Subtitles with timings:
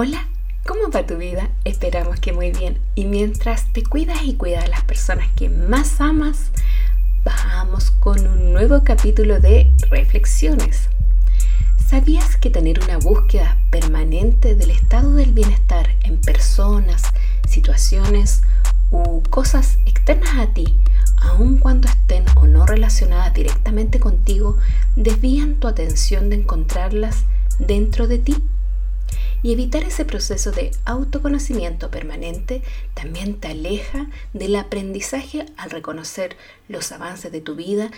[0.00, 0.28] Hola,
[0.64, 1.50] ¿cómo va tu vida?
[1.64, 2.78] Esperamos que muy bien.
[2.94, 6.52] Y mientras te cuidas y cuidas a las personas que más amas,
[7.24, 10.88] vamos con un nuevo capítulo de Reflexiones.
[11.84, 17.02] ¿Sabías que tener una búsqueda permanente del estado del bienestar en personas,
[17.48, 18.42] situaciones
[18.92, 20.78] u cosas externas a ti,
[21.16, 24.58] aun cuando estén o no relacionadas directamente contigo,
[24.94, 27.24] desvían tu atención de encontrarlas
[27.58, 28.36] dentro de ti?
[29.42, 32.62] Y evitar ese proceso de autoconocimiento permanente
[32.94, 36.36] también te aleja del aprendizaje al reconocer
[36.68, 37.90] los avances de tu vida,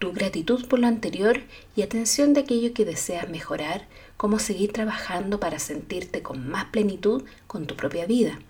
[0.00, 1.42] tu gratitud por lo anterior
[1.76, 3.86] y atención de aquello que deseas mejorar,
[4.16, 8.40] cómo seguir trabajando para sentirte con más plenitud con tu propia vida.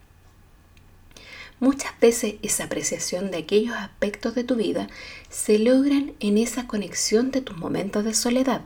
[1.58, 4.88] Muchas veces esa apreciación de aquellos aspectos de tu vida
[5.28, 8.62] se logran en esa conexión de tus momentos de soledad,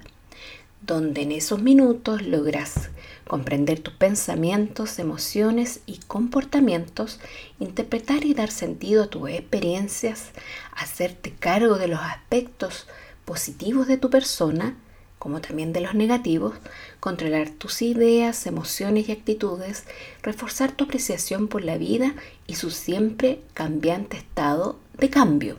[0.87, 2.91] donde en esos minutos logras
[3.27, 7.21] comprender tus pensamientos, emociones y comportamientos,
[7.59, 10.31] interpretar y dar sentido a tus experiencias,
[10.77, 12.87] hacerte cargo de los aspectos
[13.25, 14.77] positivos de tu persona,
[15.19, 16.55] como también de los negativos,
[17.01, 19.85] controlar tus ideas, emociones y actitudes,
[20.23, 22.15] reforzar tu apreciación por la vida
[22.47, 25.57] y su siempre cambiante estado de cambio,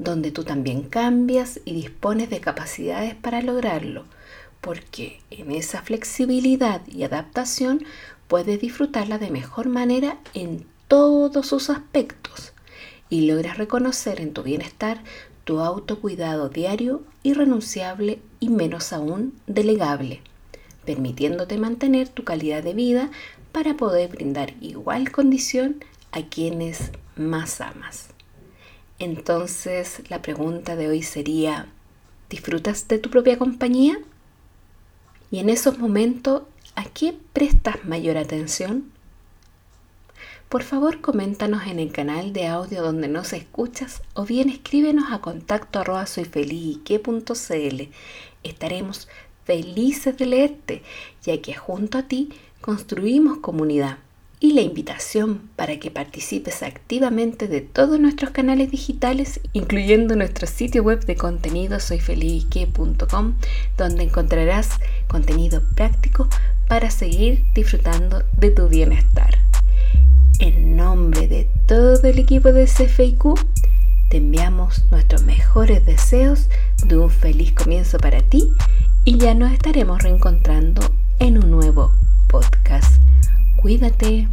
[0.00, 4.04] donde tú también cambias y dispones de capacidades para lograrlo
[4.60, 7.84] porque en esa flexibilidad y adaptación
[8.28, 12.52] puedes disfrutarla de mejor manera en todos sus aspectos
[13.08, 15.02] y logras reconocer en tu bienestar
[15.44, 20.20] tu autocuidado diario irrenunciable y menos aún delegable,
[20.84, 23.10] permitiéndote mantener tu calidad de vida
[23.52, 28.10] para poder brindar igual condición a quienes más amas.
[29.00, 31.68] Entonces la pregunta de hoy sería,
[32.28, 33.98] ¿disfrutas de tu propia compañía?
[35.30, 36.42] Y en esos momentos,
[36.76, 38.92] ¿a qué prestas mayor atención?
[40.50, 45.22] Por favor, coméntanos en el canal de audio donde nos escuchas o bien escríbenos a
[45.22, 46.04] contacto arroba
[48.42, 49.08] Estaremos
[49.46, 50.82] felices de leerte,
[51.22, 52.28] ya que junto a ti
[52.60, 53.96] construimos comunidad
[54.40, 60.82] y la invitación para que participes activamente de todos nuestros canales digitales, incluyendo nuestro sitio
[60.82, 63.34] web de contenido soyfelique.com,
[63.76, 64.70] donde encontrarás
[65.08, 66.26] contenido práctico
[66.68, 69.38] para seguir disfrutando de tu bienestar.
[70.38, 73.38] En nombre de todo el equipo de CFIQ,
[74.08, 76.48] te enviamos nuestros mejores deseos
[76.84, 78.48] de un feliz comienzo para ti
[79.04, 80.80] y ya nos estaremos reencontrando
[81.18, 81.92] en un nuevo
[82.28, 82.89] podcast.
[83.60, 84.26] Cuídate.